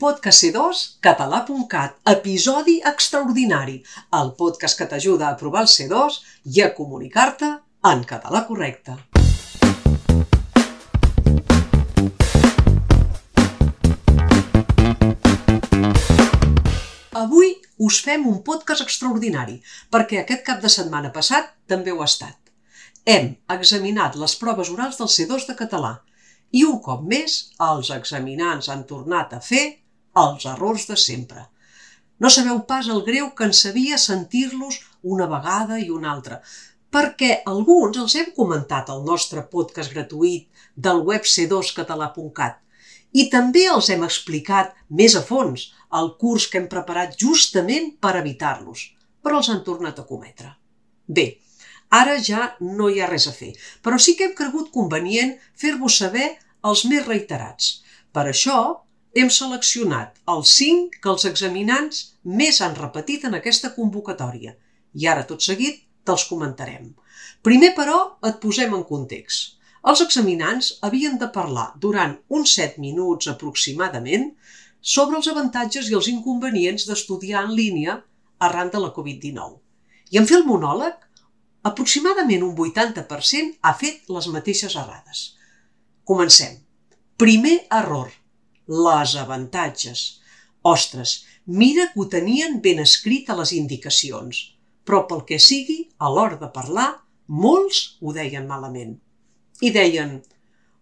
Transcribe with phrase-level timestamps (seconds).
[0.00, 3.74] Podcast C2, català.cat, episodi extraordinari,
[4.16, 6.14] el podcast que t'ajuda a provar el C2
[6.56, 7.50] i a comunicar-te
[7.90, 8.94] en català correcte.
[17.12, 19.58] Avui us fem un podcast extraordinari,
[19.92, 22.38] perquè aquest cap de setmana passat també ho ha estat.
[23.04, 25.98] Hem examinat les proves orals del C2 de català
[26.56, 27.36] i un cop més
[27.68, 29.79] els examinants han tornat a fer
[30.16, 31.46] els errors de sempre.
[32.20, 36.40] No sabeu pas el greu que ens sabia sentir-los una vegada i una altra,
[36.90, 42.58] perquè alguns els hem comentat al nostre podcast gratuït del web c2català.cat
[43.12, 48.16] i també els hem explicat més a fons el curs que hem preparat justament per
[48.20, 48.84] evitar-los,
[49.22, 50.52] però els han tornat a cometre.
[51.06, 51.26] Bé,
[51.90, 53.50] ara ja no hi ha res a fer,
[53.82, 56.28] però sí que hem cregut convenient fer-vos saber
[56.70, 57.80] els més reiterats.
[58.14, 58.58] Per això
[59.14, 62.02] hem seleccionat els 5 que els examinants
[62.40, 64.54] més han repetit en aquesta convocatòria
[64.94, 66.92] i ara tot seguit te'ls comentarem.
[67.42, 69.56] Primer, però, et posem en context.
[69.90, 74.30] Els examinants havien de parlar durant uns 7 minuts aproximadament
[74.80, 77.98] sobre els avantatges i els inconvenients d'estudiar en línia
[78.38, 79.58] arran de la Covid-19.
[80.10, 80.94] I en fer el monòleg,
[81.70, 85.26] aproximadament un 80% ha fet les mateixes errades.
[86.04, 86.56] Comencem.
[87.20, 88.08] Primer error
[88.70, 90.00] les avantatges.
[90.62, 94.40] Ostres, mira que ho tenien ben escrit a les indicacions,
[94.86, 96.90] però pel que sigui, a l'hora de parlar,
[97.26, 98.94] molts ho deien malament.
[99.60, 100.20] I deien,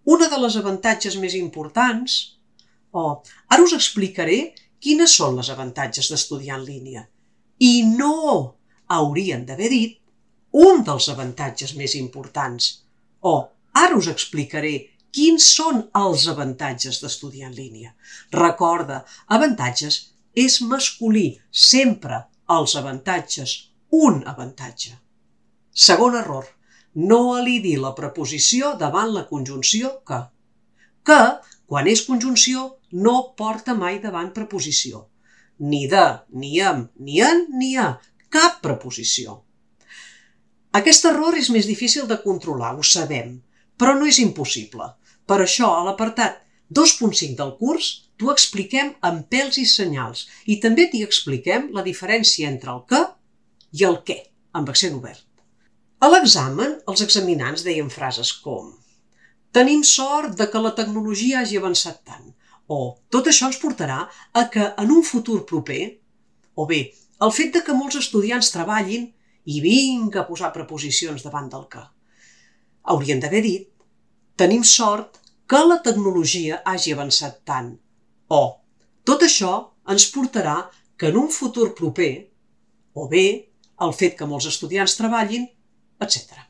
[0.04, 2.18] una de les avantatges més importants...
[2.88, 3.10] O, oh,
[3.52, 4.36] ara us explicaré
[4.80, 7.02] quines són les avantatges d'estudiar en línia.
[7.60, 8.14] I no
[8.96, 9.98] haurien d'haver dit
[10.64, 12.70] un dels avantatges més importants.
[13.20, 13.42] O, oh,
[13.76, 14.72] ara us explicaré
[15.14, 17.94] Quins són els avantatges d'estudiar en línia?
[18.34, 19.02] Recorda,
[19.36, 19.98] avantatges
[20.34, 22.20] és masculí, sempre
[22.56, 23.54] els avantatges,
[23.90, 24.94] un avantatge.
[25.72, 26.46] Segon error,
[27.10, 30.20] no elidi la preposició davant la conjunció que.
[31.08, 31.20] Que,
[31.66, 35.06] quan és conjunció, no porta mai davant preposició.
[35.58, 37.90] Ni de, ni amb, ni en, ni a.
[38.28, 39.40] Cap preposició.
[40.78, 43.38] Aquest error és més difícil de controlar, ho sabem,
[43.80, 44.88] però no és impossible.
[45.28, 46.40] Per això, a l'apartat
[46.74, 52.48] 2.5 del curs, t'ho expliquem amb pèls i senyals i també t'hi expliquem la diferència
[52.48, 53.04] entre el que
[53.78, 54.18] i el què,
[54.58, 55.24] amb accent obert.
[56.00, 58.72] A l'examen, els examinants deien frases com
[59.52, 62.26] Tenim sort de que la tecnologia hagi avançat tant,
[62.68, 62.78] o
[63.14, 64.02] tot això ens portarà
[64.36, 65.84] a que en un futur proper,
[66.54, 66.80] o bé,
[67.24, 69.06] el fet de que molts estudiants treballin
[69.48, 71.80] i vinga a posar preposicions davant del que.
[72.92, 73.66] Haurien d'haver dit
[74.38, 75.18] tenim sort
[75.50, 77.72] que la tecnologia hagi avançat tant.
[78.30, 78.42] O,
[79.08, 79.52] tot això
[79.90, 80.56] ens portarà
[80.98, 82.12] que en un futur proper,
[82.94, 83.26] o bé
[83.86, 85.46] el fet que molts estudiants treballin,
[86.04, 86.44] etc.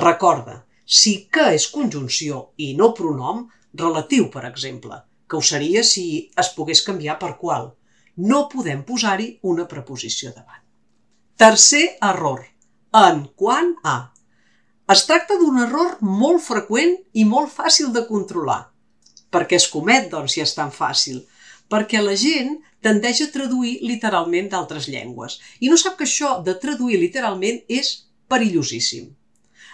[0.00, 3.46] Recorda, si que és conjunció i no pronom,
[3.76, 4.98] relatiu, per exemple,
[5.28, 6.06] que ho seria si
[6.42, 7.72] es pogués canviar per qual.
[8.16, 10.62] No podem posar-hi una preposició davant.
[11.36, 12.44] Tercer error.
[12.96, 13.96] En quant a.
[14.94, 18.58] Es tracta d'un error molt freqüent i molt fàcil de controlar.
[19.34, 21.24] Per què es comet, doncs, si és tan fàcil?
[21.74, 22.52] Perquè la gent
[22.86, 27.90] tendeix a traduir literalment d'altres llengües i no sap que això de traduir literalment és
[28.30, 29.10] perillosíssim.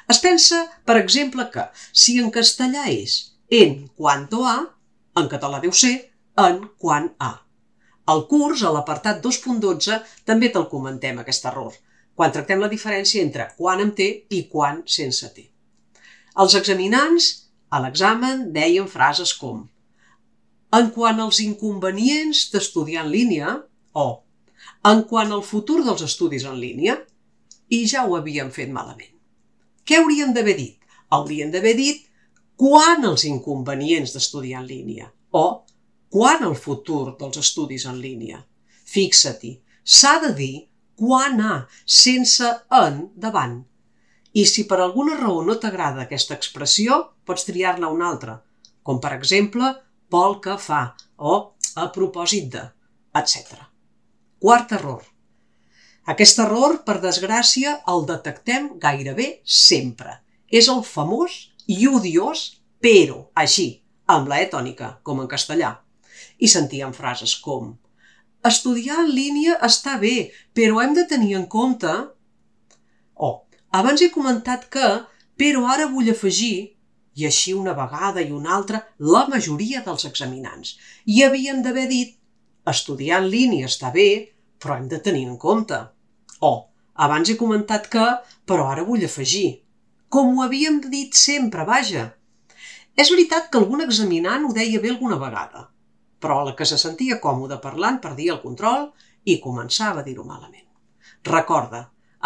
[0.08, 3.20] Es pensa, per exemple, que si en castellà és
[3.60, 4.58] en cuanto a,
[5.20, 5.94] en català deu ser
[6.40, 7.34] en quant a.
[8.08, 11.76] Al curs, a l'apartat 2.12, també te'l comentem, aquest error
[12.22, 15.42] quan tractem la diferència entre quan amb T i quan sense T.
[16.38, 17.30] Els examinants
[17.74, 19.64] a l'examen deien frases com
[20.78, 23.56] en quant als inconvenients d'estudiar en línia
[24.04, 24.06] o
[24.92, 26.94] en quant al futur dels estudis en línia
[27.74, 29.10] i ja ho havien fet malament.
[29.82, 30.78] Què haurien d'haver dit?
[31.10, 32.06] Haurien d'haver dit
[32.54, 35.46] quan els inconvenients d'estudiar en línia o
[36.14, 38.44] quan el futur dels estudis en línia.
[38.94, 40.54] Fixa-t'hi, s'ha de dir
[41.02, 43.56] quan a, sense en davant.
[44.38, 48.36] I si per alguna raó no t'agrada aquesta expressió, pots triar-ne una altra,
[48.86, 49.72] com per exemple
[50.14, 50.84] vol que fa
[51.18, 51.34] o
[51.74, 52.62] a propòsit de,
[53.18, 53.66] etc.
[54.38, 55.02] Quart error.
[56.14, 60.20] Aquest error, per desgràcia, el detectem gairebé sempre.
[60.46, 62.46] És el famós i odiós
[62.82, 63.68] però, així,
[64.06, 65.76] amb la e tònica, com en castellà.
[66.38, 67.74] I sentíem frases com
[68.48, 71.90] Estudiar en línia està bé, però hem de tenir en compte...
[73.14, 73.36] Oh,
[73.70, 74.88] abans he comentat que,
[75.38, 76.54] però ara vull afegir
[77.14, 78.80] I així una vegada i una altra
[79.14, 80.76] la majoria dels examinants.
[81.06, 82.16] I havien d'haver dit
[82.72, 84.08] estudiar en línia està bé,
[84.58, 85.78] però hem de tenir en compte.
[86.40, 86.72] Oh,
[87.06, 88.06] abans he comentat que,
[88.48, 89.60] però ara vull afegir.
[90.08, 92.08] Com ho havíem dit sempre, vaja.
[92.96, 95.68] És veritat que algun examinant ho deia bé alguna vegada,
[96.22, 98.90] però la que se sentia còmode parlant perdia el control
[99.24, 100.68] i començava a dir-ho malament.
[101.28, 101.82] Recorda,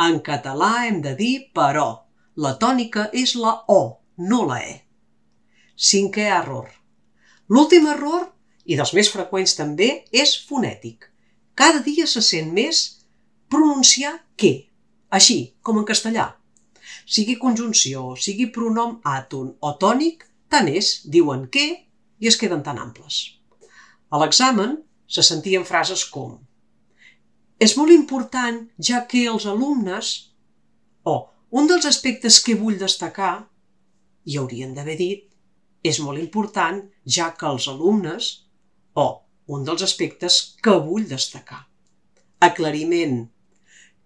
[0.07, 1.89] en català hem de dir però.
[2.37, 3.81] La tònica és la O,
[4.31, 4.75] no la E.
[5.77, 6.69] Cinquè error.
[7.49, 8.27] L'últim error,
[8.65, 11.09] i dels més freqüents també, és fonètic.
[11.57, 12.83] Cada dia se sent més
[13.49, 14.53] pronunciar que,
[15.09, 16.27] així, com en castellà.
[17.07, 21.67] Sigui conjunció, sigui pronom àton o tònic, tant és, diuen que
[22.19, 23.23] i es queden tan amples.
[24.11, 24.76] A l'examen
[25.06, 26.37] se sentien frases com
[27.58, 30.12] és molt important, ja que els alumnes...
[31.08, 31.14] O,
[31.56, 33.47] un dels aspectes que vull destacar,
[34.29, 35.23] i haurien d'haver dit,
[35.87, 36.82] és molt important,
[37.19, 38.29] ja que els alumnes...
[38.97, 39.06] O,
[39.47, 41.62] un dels aspectes que vull destacar.
[42.44, 43.23] Aclariment.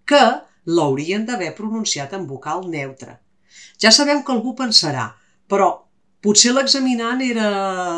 [0.07, 0.23] Que
[0.69, 3.17] l'haurien d'haver pronunciat en vocal neutra.
[3.81, 5.09] Ja sabem que algú pensarà,
[5.49, 5.71] però
[6.21, 7.45] Potser l'examinant era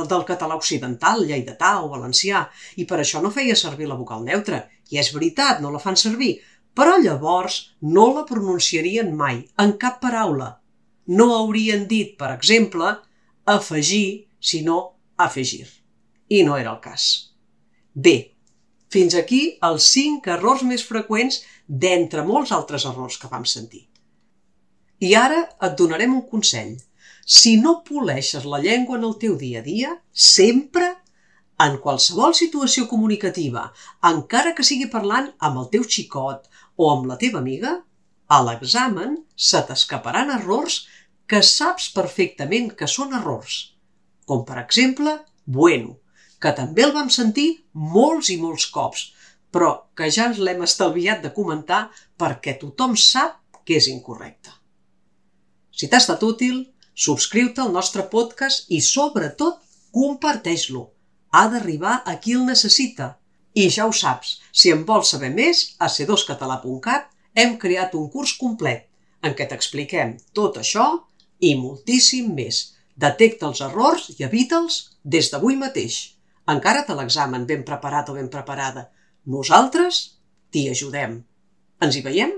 [0.07, 2.45] del català occidental, lleidatà o valencià,
[2.79, 4.61] i per això no feia servir la vocal neutra.
[4.95, 6.37] I és veritat, no la fan servir,
[6.73, 7.57] però llavors
[7.95, 10.53] no la pronunciarien mai, en cap paraula.
[11.19, 12.93] No haurien dit, per exemple,
[13.57, 14.77] afegir, sinó
[15.17, 15.67] afegir.
[16.31, 17.09] I no era el cas.
[17.93, 18.15] Bé,
[18.87, 23.83] fins aquí els cinc errors més freqüents d'entre molts altres errors que vam sentir.
[25.03, 26.77] I ara et donarem un consell–
[27.25, 30.89] si no poleixes la llengua en el teu dia a dia, sempre,
[31.63, 33.69] en qualsevol situació comunicativa,
[34.09, 37.77] encara que sigui parlant amb el teu xicot o amb la teva amiga,
[38.27, 40.83] a l'examen se t'escaparan errors
[41.27, 43.75] que saps perfectament que són errors.
[44.25, 45.99] Com per exemple, bueno,
[46.39, 49.11] que també el vam sentir molts i molts cops,
[49.53, 51.85] però que ja ens l'hem estalviat de comentar
[52.19, 54.51] perquè tothom sap que és incorrecte.
[55.71, 56.63] Si t'ha estat útil,
[56.93, 59.59] Subscriu-te al nostre podcast i, sobretot,
[59.93, 60.87] comparteix-lo.
[61.33, 63.15] Ha d'arribar a qui el necessita.
[63.53, 68.35] I ja ho saps, si en vols saber més, a c2català.cat hem creat un curs
[68.37, 68.85] complet
[69.25, 70.85] en què t'expliquem tot això
[71.39, 72.61] i moltíssim més.
[73.03, 74.79] Detecta els errors i evita'ls
[75.15, 75.99] des d'avui mateix.
[76.53, 78.89] Encara te l'examen ben preparat o ben preparada.
[79.25, 80.03] Nosaltres
[80.51, 81.21] t'hi ajudem.
[81.81, 82.35] Ens hi veiem?